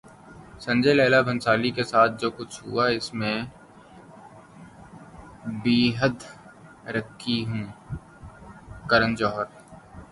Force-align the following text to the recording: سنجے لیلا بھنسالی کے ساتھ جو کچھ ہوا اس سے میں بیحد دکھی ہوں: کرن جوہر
سنجے 0.63 0.93
لیلا 0.97 1.19
بھنسالی 1.27 1.71
کے 1.77 1.83
ساتھ 1.91 2.11
جو 2.21 2.29
کچھ 2.37 2.55
ہوا 2.63 2.85
اس 2.95 3.05
سے 3.07 3.17
میں 3.19 3.37
بیحد 5.63 6.17
دکھی 6.95 7.37
ہوں: 7.47 7.65
کرن 8.89 9.11
جوہر 9.19 9.45